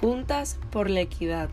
Juntas 0.00 0.58
por 0.70 0.88
la 0.90 1.00
Equidad. 1.00 1.50